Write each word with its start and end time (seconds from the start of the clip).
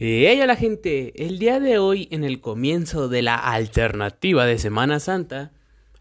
Hey, 0.00 0.40
hola 0.40 0.54
gente, 0.54 1.26
el 1.26 1.40
día 1.40 1.58
de 1.58 1.78
hoy 1.80 2.06
en 2.12 2.22
el 2.22 2.40
comienzo 2.40 3.08
de 3.08 3.20
la 3.20 3.34
alternativa 3.34 4.46
de 4.46 4.56
Semana 4.56 5.00
Santa, 5.00 5.50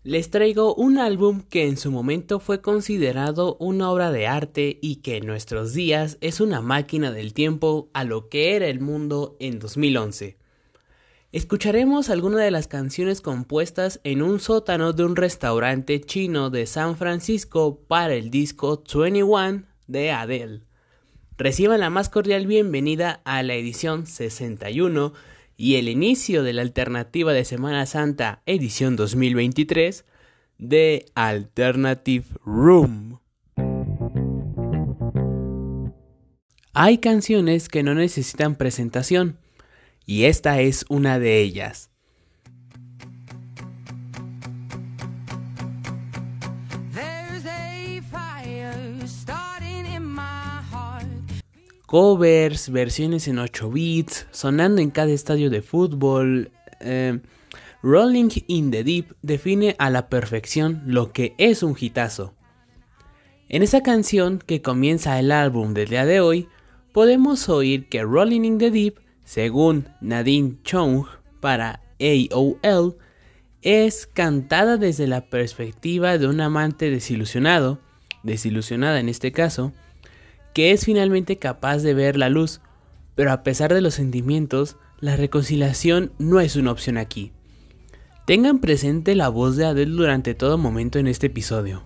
les 0.04 0.30
traigo 0.30 0.76
un 0.76 1.00
álbum 1.00 1.42
que 1.42 1.68
en 1.68 1.78
su 1.78 1.90
momento 1.90 2.40
fue 2.40 2.62
considerado 2.62 3.58
una 3.60 3.90
obra 3.90 4.12
de 4.12 4.28
arte 4.28 4.78
y 4.84 4.98
que 4.98 5.18
en 5.18 5.26
nuestros 5.26 5.74
días 5.74 6.20
es 6.22 6.42
una 6.42 6.62
máquina 6.62 7.12
del 7.12 7.34
tiempo 7.34 7.90
a 7.96 8.04
lo 8.04 8.30
que 8.30 8.56
era 8.56 8.68
el 8.68 8.82
mundo 8.82 9.36
en 9.40 9.58
2011. 9.58 10.38
Escucharemos 11.32 12.12
algunas 12.12 12.42
de 12.42 12.52
las 12.52 12.68
canciones 12.68 13.20
compuestas 13.20 14.00
en 14.04 14.22
un 14.22 14.40
sótano 14.40 14.94
de 14.94 15.06
un 15.06 15.16
restaurante 15.16 16.02
chino 16.02 16.52
de 16.52 16.68
San 16.68 16.98
Francisco 16.98 17.80
para 17.88 18.14
el 18.14 18.30
disco 18.30 18.84
21 18.94 19.64
de 19.88 20.12
Adele. 20.12 20.68
Reciban 21.40 21.82
la 21.82 21.92
más 21.92 22.10
cordial 22.10 22.48
bienvenida 22.48 23.22
a 23.24 23.44
la 23.44 23.54
edición 23.54 24.08
61 24.08 25.14
y 25.56 25.76
el 25.76 25.88
inicio 25.88 26.42
de 26.42 26.52
la 26.52 26.64
alternativa 26.64 27.32
de 27.32 27.46
Semana 27.46 27.86
Santa 27.86 28.42
edición 28.48 28.96
2023 28.96 30.04
de 30.58 31.06
Alternative 31.14 32.26
Room. 32.44 33.20
Hay 36.74 36.98
canciones 36.98 37.70
que 37.70 37.84
no 37.84 37.94
necesitan 37.94 38.56
presentación 38.56 39.38
y 40.08 40.24
esta 40.24 40.60
es 40.62 40.86
una 40.90 41.20
de 41.20 41.40
ellas. 41.40 41.92
Covers, 51.88 52.70
versiones 52.70 53.28
en 53.28 53.40
8 53.40 53.72
bits, 53.72 54.28
sonando 54.32 54.82
en 54.82 54.92
cada 54.92 55.12
estadio 55.12 55.50
de 55.50 55.64
fútbol. 55.64 56.52
Eh, 56.80 57.20
Rolling 57.82 58.30
in 58.48 58.70
the 58.70 58.84
Deep 58.84 59.16
define 59.24 59.76
a 59.80 59.90
la 59.90 60.10
perfección 60.10 60.84
lo 60.86 61.12
que 61.12 61.34
es 61.40 61.64
un 61.64 61.76
hitazo. 61.80 62.36
En 63.50 63.64
esa 63.64 63.82
canción 63.82 64.40
que 64.46 64.62
comienza 64.62 65.18
el 65.18 65.32
álbum 65.32 65.74
del 65.74 65.90
día 65.90 66.06
de 66.06 66.20
hoy, 66.20 66.50
podemos 66.92 67.48
oír 67.48 67.88
que 67.88 68.04
Rolling 68.04 68.44
in 68.44 68.58
the 68.58 68.70
Deep, 68.70 69.00
según 69.24 69.88
Nadine 70.02 70.58
Chong 70.64 71.06
para 71.40 71.82
AOL, 72.00 72.98
es 73.62 74.06
cantada 74.08 74.78
desde 74.78 75.08
la 75.08 75.30
perspectiva 75.30 76.18
de 76.18 76.28
un 76.28 76.42
amante 76.42 76.90
desilusionado, 76.90 77.80
desilusionada 78.24 79.00
en 79.00 79.08
este 79.08 79.32
caso, 79.32 79.72
que 80.58 80.72
es 80.72 80.86
finalmente 80.86 81.38
capaz 81.38 81.84
de 81.84 81.94
ver 81.94 82.18
la 82.18 82.30
luz, 82.30 82.62
pero 83.14 83.32
a 83.32 83.44
pesar 83.44 83.72
de 83.72 83.80
los 83.80 83.94
sentimientos, 83.94 84.76
la 85.00 85.16
reconciliación 85.16 86.14
no 86.18 86.40
es 86.40 86.56
una 86.56 86.72
opción 86.72 86.98
aquí. 86.98 87.32
Tengan 88.26 88.58
presente 88.58 89.14
la 89.14 89.30
voz 89.30 89.56
de 89.56 89.68
Adele 89.68 89.92
durante 89.92 90.34
todo 90.34 90.58
momento 90.58 90.98
en 90.98 91.06
este 91.06 91.28
episodio. 91.28 91.84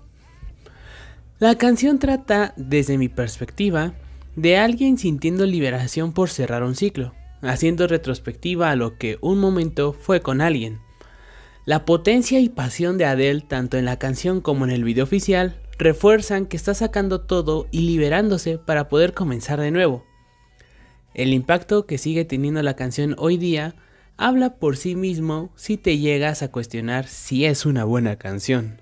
La 1.38 1.55
canción 1.55 2.00
trata, 2.00 2.53
desde 2.55 2.97
mi 2.97 3.09
perspectiva, 3.09 3.94
de 4.38 4.55
alguien 4.55 4.97
sintiendo 4.97 5.45
liberación 5.45 6.13
por 6.13 6.30
cerrar 6.30 6.63
un 6.63 6.75
ciclo, 6.75 7.13
haciendo 7.41 7.88
retrospectiva 7.88 8.72
a 8.72 8.78
lo 8.78 8.97
que 8.97 9.17
un 9.19 9.38
momento 9.38 9.91
fue 9.91 10.22
con 10.22 10.39
alguien. 10.39 10.80
La 11.66 11.83
potencia 11.83 12.39
y 12.39 12.47
pasión 12.47 12.97
de 12.97 13.03
Adele 13.03 13.41
tanto 13.41 13.78
en 13.78 13.83
la 13.83 14.00
canción 14.00 14.39
como 14.39 14.63
en 14.63 14.72
el 14.72 14.85
video 14.85 15.03
oficial 15.03 15.58
refuerzan 15.82 16.46
que 16.46 16.58
está 16.58 16.76
sacando 16.76 17.22
todo 17.22 17.68
y 17.72 17.82
liberándose 17.82 18.60
para 18.60 18.88
poder 18.88 19.16
comenzar 19.16 19.60
de 19.60 19.72
nuevo. 19.72 20.06
El 21.16 21.34
impacto 21.34 21.88
que 21.88 21.98
sigue 21.98 22.24
teniendo 22.24 22.62
la 22.62 22.76
canción 22.76 23.16
hoy 23.18 23.38
día 23.38 23.74
habla 24.16 24.58
por 24.58 24.78
sí 24.78 24.96
mismo 24.96 25.50
si 25.56 25.78
te 25.78 25.98
llegas 25.98 26.44
a 26.44 26.52
cuestionar 26.52 27.08
si 27.08 27.46
es 27.46 27.66
una 27.66 27.84
buena 27.84 28.18
canción. 28.18 28.80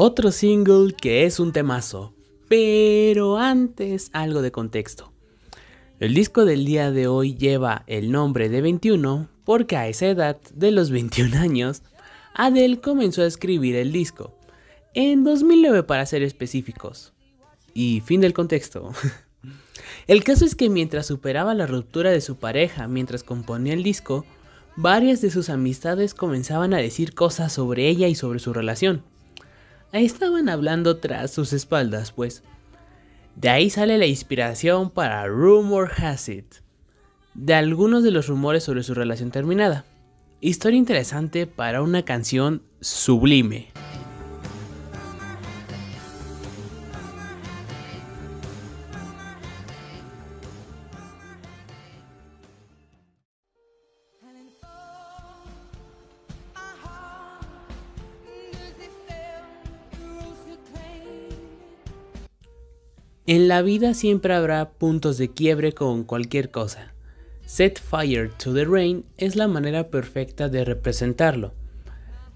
Otro 0.00 0.30
single 0.30 0.94
que 0.94 1.24
es 1.24 1.40
un 1.40 1.52
temazo, 1.52 2.14
pero 2.48 3.36
antes 3.36 4.10
algo 4.12 4.42
de 4.42 4.52
contexto. 4.52 5.12
El 5.98 6.14
disco 6.14 6.44
del 6.44 6.64
día 6.64 6.92
de 6.92 7.08
hoy 7.08 7.34
lleva 7.34 7.82
el 7.88 8.12
nombre 8.12 8.48
de 8.48 8.60
21 8.60 9.28
porque 9.42 9.76
a 9.76 9.88
esa 9.88 10.06
edad 10.06 10.40
de 10.54 10.70
los 10.70 10.92
21 10.92 11.36
años, 11.36 11.82
Adele 12.32 12.78
comenzó 12.78 13.22
a 13.22 13.26
escribir 13.26 13.74
el 13.74 13.90
disco, 13.90 14.38
en 14.94 15.24
2009 15.24 15.82
para 15.82 16.06
ser 16.06 16.22
específicos. 16.22 17.12
Y 17.74 18.00
fin 18.06 18.20
del 18.20 18.34
contexto. 18.34 18.92
El 20.06 20.22
caso 20.22 20.44
es 20.44 20.54
que 20.54 20.70
mientras 20.70 21.06
superaba 21.06 21.54
la 21.54 21.66
ruptura 21.66 22.12
de 22.12 22.20
su 22.20 22.36
pareja 22.36 22.86
mientras 22.86 23.24
componía 23.24 23.72
el 23.72 23.82
disco, 23.82 24.24
varias 24.76 25.20
de 25.22 25.32
sus 25.32 25.50
amistades 25.50 26.14
comenzaban 26.14 26.72
a 26.72 26.78
decir 26.78 27.14
cosas 27.16 27.52
sobre 27.52 27.88
ella 27.88 28.06
y 28.06 28.14
sobre 28.14 28.38
su 28.38 28.52
relación. 28.52 29.02
Estaban 29.92 30.50
hablando 30.50 30.98
tras 30.98 31.30
sus 31.30 31.54
espaldas, 31.54 32.12
pues. 32.12 32.42
De 33.36 33.48
ahí 33.48 33.70
sale 33.70 33.96
la 33.96 34.06
inspiración 34.06 34.90
para 34.90 35.26
Rumor 35.26 35.90
Has 35.96 36.28
It, 36.28 36.56
de 37.34 37.54
algunos 37.54 38.02
de 38.02 38.10
los 38.10 38.26
rumores 38.26 38.64
sobre 38.64 38.82
su 38.82 38.92
relación 38.92 39.30
terminada. 39.30 39.86
Historia 40.40 40.78
interesante 40.78 41.46
para 41.46 41.80
una 41.80 42.04
canción 42.04 42.62
sublime. 42.80 43.68
En 63.28 63.46
la 63.46 63.60
vida 63.60 63.92
siempre 63.92 64.32
habrá 64.32 64.70
puntos 64.70 65.18
de 65.18 65.28
quiebre 65.30 65.74
con 65.74 66.04
cualquier 66.04 66.50
cosa. 66.50 66.94
Set 67.44 67.78
Fire 67.78 68.30
to 68.42 68.54
the 68.54 68.64
Rain 68.64 69.04
es 69.18 69.36
la 69.36 69.46
manera 69.46 69.90
perfecta 69.90 70.48
de 70.48 70.64
representarlo. 70.64 71.52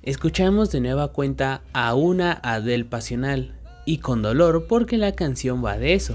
Escuchamos 0.03 0.71
de 0.71 0.83
nueva 0.83 1.15
cuenta 1.15 1.63
a 1.73 1.95
una 1.95 2.39
Adele 2.43 2.85
pasional 2.85 3.59
y 3.87 3.99
con 3.99 4.21
dolor 4.21 4.67
porque 4.69 4.99
la 4.99 5.13
canción 5.13 5.65
va 5.65 5.79
de 5.79 5.95
eso, 5.95 6.15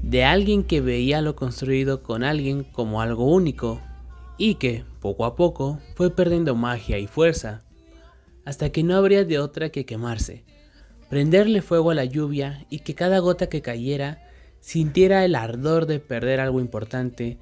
de 0.00 0.22
alguien 0.22 0.62
que 0.62 0.80
veía 0.80 1.20
lo 1.20 1.34
construido 1.34 2.04
con 2.04 2.22
alguien 2.22 2.62
como 2.62 3.02
algo 3.02 3.24
único 3.24 3.80
y 4.38 4.54
que, 4.54 4.84
poco 5.00 5.24
a 5.24 5.34
poco, 5.34 5.80
fue 5.96 6.14
perdiendo 6.14 6.54
magia 6.54 7.00
y 7.00 7.08
fuerza, 7.08 7.64
hasta 8.44 8.70
que 8.70 8.84
no 8.84 8.94
habría 8.94 9.24
de 9.24 9.40
otra 9.40 9.70
que 9.70 9.84
quemarse 9.84 10.44
prenderle 11.08 11.62
fuego 11.62 11.90
a 11.90 11.94
la 11.94 12.04
lluvia 12.04 12.66
y 12.70 12.80
que 12.80 12.94
cada 12.94 13.18
gota 13.18 13.48
que 13.48 13.62
cayera 13.62 14.22
sintiera 14.60 15.24
el 15.24 15.34
ardor 15.34 15.86
de 15.86 16.00
perder 16.00 16.40
algo 16.40 16.60
importante 16.60 17.38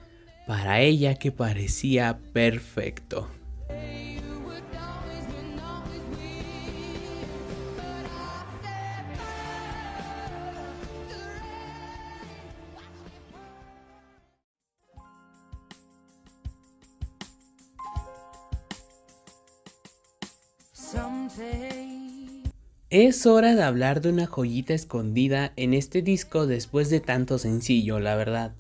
para 0.47 0.81
ella 0.81 1.15
que 1.15 1.33
parecía 1.33 2.19
perfecto. 2.33 3.29
Es 22.93 23.25
hora 23.25 23.55
de 23.55 23.63
hablar 23.63 24.03
de 24.03 24.11
una 24.11 24.27
joyita 24.27 24.75
escondida 24.75 25.55
en 25.57 25.73
este 25.73 26.03
disco 26.03 26.47
después 26.47 26.91
de 26.91 27.01
tanto 27.01 27.39
sencillo, 27.39 28.01
la 28.01 28.17
verdad. 28.17 28.53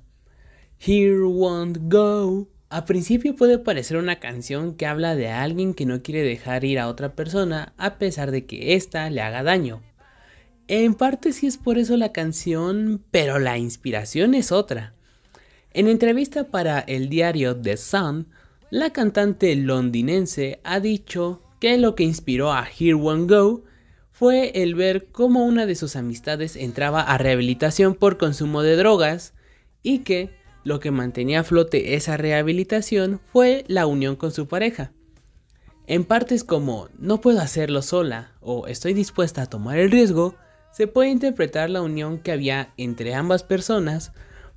Here 0.80 1.22
Won't 1.22 1.92
Go. 1.92 2.48
A 2.70 2.86
principio 2.86 3.36
puede 3.36 3.58
parecer 3.58 3.98
una 3.98 4.20
canción 4.20 4.74
que 4.74 4.86
habla 4.86 5.16
de 5.16 5.28
alguien 5.28 5.74
que 5.74 5.84
no 5.84 6.00
quiere 6.00 6.22
dejar 6.22 6.64
ir 6.64 6.78
a 6.78 6.88
otra 6.88 7.14
persona 7.14 7.74
a 7.76 7.98
pesar 7.98 8.30
de 8.30 8.46
que 8.46 8.74
ésta 8.74 9.10
le 9.10 9.20
haga 9.20 9.42
daño. 9.42 9.82
En 10.66 10.94
parte 10.94 11.34
sí 11.34 11.46
es 11.46 11.58
por 11.58 11.76
eso 11.76 11.98
la 11.98 12.12
canción, 12.12 13.04
pero 13.10 13.38
la 13.38 13.58
inspiración 13.58 14.32
es 14.32 14.50
otra. 14.50 14.94
En 15.74 15.88
entrevista 15.88 16.44
para 16.44 16.80
el 16.80 17.10
diario 17.10 17.54
The 17.54 17.76
Sun, 17.76 18.28
la 18.70 18.94
cantante 18.94 19.54
londinense 19.56 20.58
ha 20.64 20.80
dicho 20.80 21.42
que 21.60 21.76
lo 21.76 21.94
que 21.94 22.04
inspiró 22.04 22.50
a 22.50 22.66
Here 22.66 22.94
Won't 22.94 23.30
Go 23.30 23.64
fue 24.12 24.62
el 24.62 24.74
ver 24.74 25.06
cómo 25.10 25.44
una 25.44 25.66
de 25.66 25.74
sus 25.74 25.96
amistades 25.96 26.54
entraba 26.54 27.02
a 27.02 27.18
rehabilitación 27.18 27.94
por 27.94 28.18
consumo 28.18 28.62
de 28.62 28.76
drogas 28.76 29.34
y 29.82 30.00
que 30.00 30.30
lo 30.64 30.78
que 30.78 30.90
mantenía 30.90 31.40
a 31.40 31.44
flote 31.44 31.94
esa 31.94 32.16
rehabilitación 32.16 33.20
fue 33.32 33.64
la 33.66 33.86
unión 33.86 34.14
con 34.14 34.30
su 34.30 34.46
pareja. 34.46 34.92
En 35.86 36.04
partes 36.04 36.44
como 36.44 36.88
no 36.98 37.20
puedo 37.20 37.40
hacerlo 37.40 37.82
sola 37.82 38.32
o 38.40 38.66
estoy 38.68 38.94
dispuesta 38.94 39.42
a 39.42 39.46
tomar 39.46 39.78
el 39.78 39.90
riesgo, 39.90 40.36
se 40.72 40.86
puede 40.86 41.10
interpretar 41.10 41.70
la 41.70 41.82
unión 41.82 42.18
que 42.18 42.32
había 42.32 42.72
entre 42.76 43.14
ambas 43.14 43.42
personas 43.42 44.12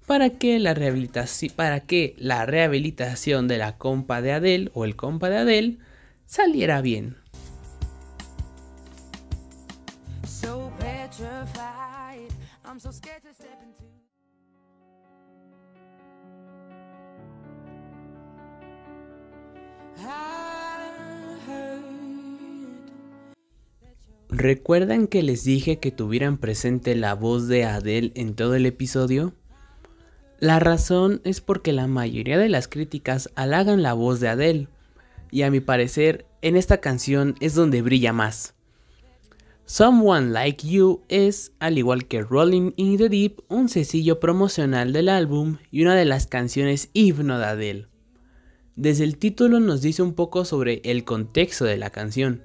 para 0.06 0.30
que 0.30 0.60
la 0.60 0.74
rehabilitación, 0.74 1.54
para 1.56 1.80
que 1.80 2.16
la 2.18 2.46
rehabilitación 2.46 3.48
de 3.48 3.58
la 3.58 3.78
compa 3.78 4.22
de 4.22 4.34
Adele 4.34 4.72
o 4.74 4.86
el 4.86 4.96
compa 4.96 5.30
de 5.30 5.38
Adele 5.38 5.78
saliera 6.26 6.82
bien. 6.82 7.18
¿Recuerdan 24.30 25.08
que 25.08 25.24
les 25.24 25.46
dije 25.46 25.80
que 25.80 25.92
tuvieran 25.92 26.38
presente 26.38 26.96
la 26.96 27.14
voz 27.14 27.48
de 27.48 27.64
Adele 27.64 28.12
en 28.16 28.36
todo 28.36 28.56
el 28.56 28.66
episodio? 28.66 29.34
La 30.40 30.60
razón 30.60 31.22
es 31.24 31.40
porque 31.40 31.72
la 31.72 31.88
mayoría 31.88 32.38
de 32.38 32.50
las 32.50 32.68
críticas 32.68 33.30
halagan 33.36 33.84
la 33.84 33.94
voz 33.94 34.20
de 34.20 34.28
Adele, 34.28 34.68
y 35.32 35.44
a 35.44 35.52
mi 35.52 35.62
parecer 35.62 36.26
en 36.42 36.58
esta 36.58 36.82
canción 36.82 37.36
es 37.40 37.56
donde 37.56 37.82
brilla 37.82 38.12
más. 38.12 38.56
Someone 39.68 40.30
Like 40.30 40.68
You 40.68 41.02
es, 41.10 41.52
al 41.58 41.80
igual 41.80 42.06
que 42.06 42.22
Rolling 42.22 42.74
in 42.76 42.98
the 42.98 43.10
Deep, 43.10 43.42
un 43.48 43.68
sencillo 43.68 44.20
promocional 44.20 44.94
del 44.94 45.10
álbum 45.10 45.58
y 45.72 45.82
una 45.82 45.96
de 45.96 46.06
las 46.06 46.28
canciones 46.28 46.92
himno 46.94 47.40
de 47.40 47.46
Adele. 47.46 47.88
Desde 48.76 49.06
el 49.06 49.18
título 49.18 49.60
nos 49.60 49.82
dice 49.82 50.04
un 50.04 50.14
poco 50.14 50.46
sobre 50.46 50.82
el 50.86 51.04
contexto 51.04 51.66
de 51.66 51.78
la 51.78 51.90
canción. 51.90 52.44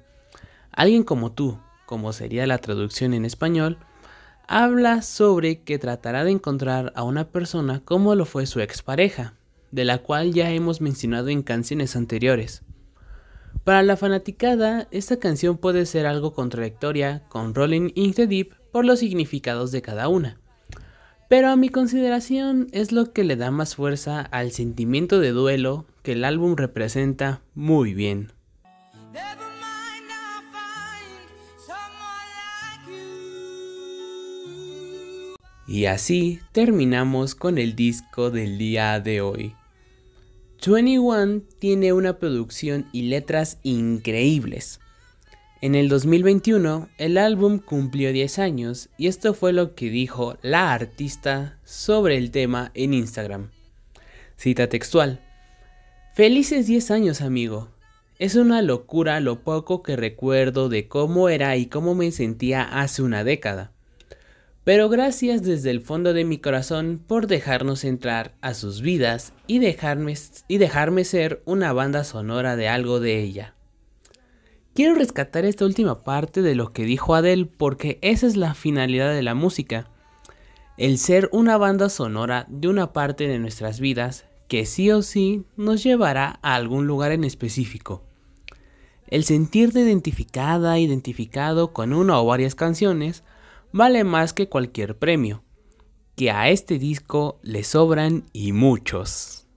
Alguien 0.71 1.03
como 1.03 1.31
tú, 1.31 1.59
como 1.85 2.11
sería 2.11 2.47
la 2.47 2.57
traducción 2.57 3.13
en 3.13 3.25
español, 3.25 3.77
habla 4.47 5.03
sobre 5.03 5.61
que 5.61 5.77
tratará 5.77 6.23
de 6.23 6.31
encontrar 6.31 6.91
a 6.95 7.03
una 7.03 7.29
persona 7.29 7.81
como 7.85 8.15
lo 8.15 8.25
fue 8.25 8.47
su 8.47 8.61
expareja, 8.61 9.35
de 9.69 9.85
la 9.85 9.99
cual 9.99 10.33
ya 10.33 10.49
hemos 10.49 10.81
mencionado 10.81 11.29
en 11.29 11.43
canciones 11.43 11.95
anteriores. 11.95 12.63
Para 13.63 13.83
la 13.83 13.95
fanaticada, 13.95 14.87
esta 14.91 15.17
canción 15.17 15.57
puede 15.57 15.85
ser 15.85 16.05
algo 16.05 16.33
contradictoria 16.33 17.23
con 17.29 17.53
Rolling 17.53 17.91
in 17.95 18.13
the 18.13 18.27
Deep 18.27 18.53
por 18.71 18.85
los 18.85 18.99
significados 18.99 19.71
de 19.71 19.81
cada 19.81 20.07
una. 20.07 20.39
Pero 21.29 21.49
a 21.49 21.55
mi 21.55 21.69
consideración 21.69 22.67
es 22.71 22.91
lo 22.91 23.13
que 23.13 23.23
le 23.23 23.35
da 23.35 23.51
más 23.51 23.75
fuerza 23.75 24.19
al 24.19 24.51
sentimiento 24.51 25.19
de 25.19 25.31
duelo 25.31 25.85
que 26.03 26.13
el 26.13 26.25
álbum 26.25 26.55
representa 26.55 27.41
muy 27.53 27.93
bien. 27.93 28.33
Y 35.67 35.85
así 35.85 36.41
terminamos 36.51 37.33
con 37.33 37.57
el 37.57 37.77
disco 37.77 38.29
del 38.29 38.57
día 38.57 38.99
de 38.99 39.21
hoy. 39.21 39.55
21 40.63 41.41
tiene 41.57 41.91
una 41.91 42.19
producción 42.19 42.85
y 42.91 43.03
letras 43.03 43.57
increíbles. 43.63 44.79
En 45.59 45.73
el 45.73 45.89
2021 45.89 46.87
el 46.99 47.17
álbum 47.17 47.57
cumplió 47.57 48.13
10 48.13 48.37
años 48.37 48.89
y 48.95 49.07
esto 49.07 49.33
fue 49.33 49.53
lo 49.53 49.73
que 49.73 49.89
dijo 49.89 50.37
la 50.43 50.71
artista 50.71 51.57
sobre 51.63 52.17
el 52.17 52.29
tema 52.29 52.69
en 52.75 52.93
Instagram. 52.93 53.49
Cita 54.37 54.69
textual. 54.69 55.19
Felices 56.13 56.67
10 56.67 56.91
años 56.91 57.21
amigo. 57.21 57.69
Es 58.19 58.35
una 58.35 58.61
locura 58.61 59.19
lo 59.19 59.39
poco 59.39 59.81
que 59.81 59.95
recuerdo 59.95 60.69
de 60.69 60.87
cómo 60.87 61.29
era 61.29 61.57
y 61.57 61.65
cómo 61.65 61.95
me 61.95 62.11
sentía 62.11 62.61
hace 62.61 63.01
una 63.01 63.23
década. 63.23 63.71
Pero 64.63 64.89
gracias 64.89 65.41
desde 65.41 65.71
el 65.71 65.81
fondo 65.81 66.13
de 66.13 66.23
mi 66.23 66.37
corazón 66.37 67.01
por 67.05 67.25
dejarnos 67.25 67.83
entrar 67.83 68.35
a 68.41 68.53
sus 68.53 68.81
vidas 68.81 69.33
y 69.47 69.57
dejarme, 69.57 70.15
y 70.47 70.57
dejarme 70.59 71.03
ser 71.03 71.41
una 71.45 71.73
banda 71.73 72.03
sonora 72.03 72.55
de 72.55 72.67
algo 72.67 72.99
de 72.99 73.19
ella. 73.19 73.55
Quiero 74.75 74.93
rescatar 74.95 75.45
esta 75.45 75.65
última 75.65 76.03
parte 76.03 76.41
de 76.41 76.55
lo 76.55 76.73
que 76.73 76.85
dijo 76.85 77.15
Adele 77.15 77.45
porque 77.45 77.97
esa 78.01 78.27
es 78.27 78.37
la 78.37 78.53
finalidad 78.53 79.13
de 79.13 79.23
la 79.23 79.33
música. 79.33 79.89
El 80.77 80.97
ser 80.97 81.27
una 81.33 81.57
banda 81.57 81.89
sonora 81.89 82.45
de 82.47 82.67
una 82.67 82.93
parte 82.93 83.27
de 83.27 83.39
nuestras 83.39 83.79
vidas 83.79 84.25
que 84.47 84.65
sí 84.65 84.91
o 84.91 85.01
sí 85.01 85.43
nos 85.57 85.83
llevará 85.83 86.39
a 86.41 86.55
algún 86.55 86.85
lugar 86.85 87.11
en 87.11 87.23
específico. 87.23 88.03
El 89.07 89.23
sentirte 89.23 89.81
identificada, 89.81 90.77
identificado 90.77 91.73
con 91.73 91.93
una 91.93 92.19
o 92.19 92.25
varias 92.25 92.55
canciones, 92.55 93.23
vale 93.71 94.03
más 94.03 94.33
que 94.33 94.49
cualquier 94.49 94.97
premio, 94.97 95.43
que 96.15 96.31
a 96.31 96.49
este 96.49 96.79
disco 96.79 97.39
le 97.43 97.63
sobran 97.63 98.25
y 98.33 98.51
muchos. 98.51 99.47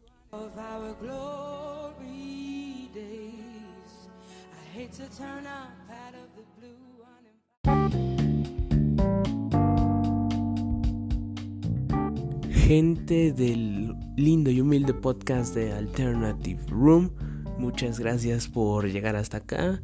Gente 12.51 13.33
del 13.33 13.95
lindo 14.17 14.51
y 14.51 14.61
humilde 14.61 14.95
podcast 14.95 15.55
de 15.55 15.73
Alternative 15.73 16.59
Room, 16.69 17.11
muchas 17.59 18.01
gracias 18.01 18.49
por 18.49 18.91
llegar 18.91 19.17
hasta 19.17 19.39
acá. 19.39 19.83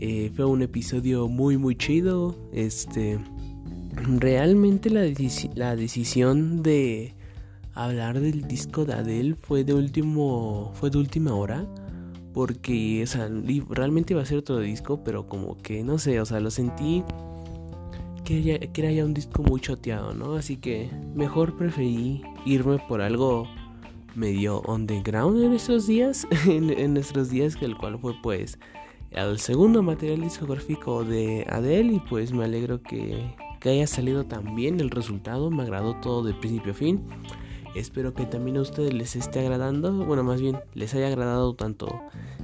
Eh, 0.00 0.30
fue 0.34 0.44
un 0.44 0.62
episodio 0.62 1.28
muy 1.28 1.58
muy 1.58 1.76
chido. 1.76 2.36
Este 2.52 3.18
realmente 4.04 4.90
la, 4.90 5.02
la 5.54 5.76
decisión 5.76 6.62
de 6.62 7.14
hablar 7.74 8.20
del 8.20 8.46
disco 8.48 8.84
de 8.84 8.94
Adele 8.94 9.34
fue 9.34 9.64
de 9.64 9.74
último 9.74 10.72
fue 10.74 10.90
de 10.90 10.98
última 10.98 11.34
hora 11.34 11.64
porque 12.34 13.04
realmente 13.70 14.14
iba 14.14 14.22
a 14.22 14.26
ser 14.26 14.38
otro 14.38 14.58
disco 14.58 15.02
pero 15.04 15.26
como 15.26 15.56
que 15.58 15.82
no 15.84 15.98
sé 15.98 16.20
o 16.20 16.26
sea 16.26 16.40
lo 16.40 16.50
sentí 16.50 17.04
que, 18.24 18.70
era 18.74 18.90
ya 18.90 19.04
un 19.04 19.14
disco 19.14 19.42
muy 19.42 19.60
choteado 19.60 20.12
no 20.12 20.34
así 20.34 20.56
que 20.56 20.90
mejor 21.14 21.56
preferí 21.56 22.22
irme 22.44 22.78
por 22.88 23.00
algo 23.00 23.48
medio 24.14 24.60
underground 24.62 25.42
en 25.42 25.52
estos 25.52 25.86
días 25.86 26.26
en, 26.46 26.70
en 26.70 26.94
nuestros 26.94 27.30
días 27.30 27.54
que 27.54 27.64
el 27.64 27.76
cual 27.76 27.98
fue 27.98 28.14
pues 28.22 28.58
el 29.12 29.38
segundo 29.38 29.82
material 29.82 30.20
discográfico 30.20 31.04
de 31.04 31.46
Adele 31.48 31.94
y 31.94 32.00
pues 32.00 32.32
me 32.32 32.44
alegro 32.44 32.82
que 32.82 33.34
que 33.60 33.70
haya 33.70 33.86
salido 33.86 34.24
tan 34.24 34.54
bien 34.54 34.80
el 34.80 34.90
resultado, 34.90 35.50
me 35.50 35.62
agradó 35.62 35.94
todo 35.96 36.22
de 36.22 36.34
principio 36.34 36.72
a 36.72 36.74
fin. 36.74 37.02
Espero 37.74 38.14
que 38.14 38.24
también 38.24 38.56
a 38.56 38.62
ustedes 38.62 38.92
les 38.92 39.14
esté 39.16 39.40
agradando, 39.40 40.04
bueno, 40.04 40.24
más 40.24 40.40
bien 40.40 40.58
les 40.74 40.94
haya 40.94 41.08
agradado 41.08 41.54
tanto 41.54 42.00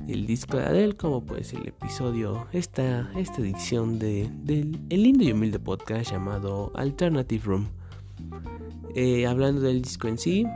el 0.06 0.26
disco 0.26 0.58
de 0.58 0.64
Adele 0.64 0.96
como 0.96 1.24
pues 1.24 1.52
el 1.54 1.66
episodio, 1.66 2.46
esta, 2.52 3.10
esta 3.16 3.40
edición 3.40 3.98
de, 3.98 4.30
del 4.42 4.80
el 4.90 5.02
lindo 5.02 5.24
y 5.24 5.32
humilde 5.32 5.58
podcast 5.58 6.10
llamado 6.10 6.72
Alternative 6.74 7.42
Room. 7.44 7.68
Eh, 8.94 9.26
hablando 9.26 9.62
del 9.62 9.82
disco 9.82 10.08
en 10.08 10.18
sí, 10.18 10.46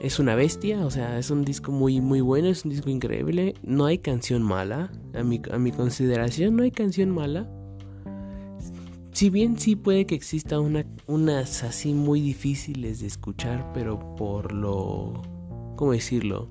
es 0.00 0.18
una 0.18 0.34
bestia, 0.34 0.84
o 0.84 0.90
sea, 0.90 1.18
es 1.18 1.30
un 1.30 1.44
disco 1.44 1.70
muy 1.70 2.00
muy 2.00 2.20
bueno, 2.20 2.48
es 2.48 2.64
un 2.64 2.70
disco 2.70 2.90
increíble, 2.90 3.54
no 3.62 3.84
hay 3.84 3.98
canción 3.98 4.42
mala, 4.42 4.90
a 5.14 5.22
mi, 5.22 5.40
a 5.52 5.58
mi 5.58 5.70
consideración 5.70 6.56
no 6.56 6.62
hay 6.62 6.70
canción 6.70 7.10
mala 7.10 7.48
si 9.14 9.30
bien 9.30 9.58
sí 9.58 9.76
puede 9.76 10.06
que 10.06 10.16
exista 10.16 10.58
una, 10.58 10.84
unas 11.06 11.62
así 11.62 11.94
muy 11.94 12.20
difíciles 12.20 13.00
de 13.00 13.06
escuchar, 13.06 13.72
pero 13.72 14.16
por 14.16 14.52
lo... 14.52 15.22
¿Cómo 15.76 15.92
decirlo? 15.92 16.48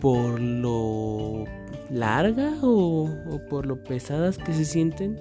Por 0.00 0.38
lo 0.38 1.44
larga 1.90 2.58
o, 2.62 3.10
por 3.48 3.66
lo 3.66 3.82
pesadas 3.82 4.36
que 4.36 4.52
se 4.52 4.66
sienten, 4.66 5.18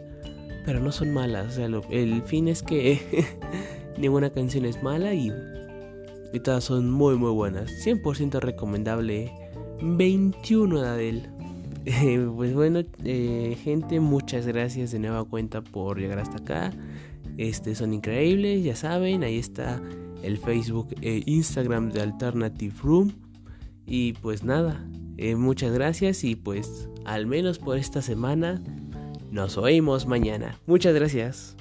pero 0.66 0.82
no 0.82 0.92
son 0.92 1.14
malas. 1.14 1.48
O 1.48 1.52
sea, 1.52 1.70
el 1.90 2.22
fin 2.24 2.50
es 2.50 2.64
que 2.64 3.26
ninguna 3.98 4.30
canción 4.30 4.66
es 4.66 4.84
mala 4.84 5.14
y, 5.14 5.32
y 6.34 6.40
todas 6.42 6.66
son 6.66 6.92
muy 6.92 7.16
muy 7.16 7.32
buenas. 7.32 7.72
100% 7.86 8.40
recomendable. 8.42 9.32
21 9.82 10.82
de 10.82 10.88
Adele. 10.88 11.39
pues 12.36 12.54
bueno, 12.54 12.82
eh, 13.04 13.58
gente, 13.64 14.00
muchas 14.00 14.46
gracias 14.46 14.92
de 14.92 15.00
nueva 15.00 15.24
cuenta 15.24 15.62
por 15.62 16.00
llegar 16.00 16.20
hasta 16.20 16.38
acá. 16.38 16.72
Este, 17.38 17.76
son 17.76 17.94
increíbles, 17.94 18.64
ya 18.64 18.76
saben, 18.76 19.24
ahí 19.24 19.38
está 19.38 19.82
el 20.24 20.38
Facebook 20.38 20.90
e 21.02 21.24
Instagram 21.26 21.90
de 21.92 22.02
Alternative 22.02 22.74
Room. 22.84 23.14
Y 23.86 24.14
pues 24.14 24.44
nada, 24.44 24.86
eh, 25.18 25.36
muchas 25.36 25.74
gracias 25.74 26.24
y 26.24 26.36
pues 26.36 26.90
al 27.06 27.26
menos 27.26 27.60
por 27.60 27.78
esta 27.78 28.02
semana 28.02 28.62
Nos 29.32 29.58
oímos 29.58 30.08
mañana. 30.08 30.58
Muchas 30.66 30.94
gracias. 30.96 31.59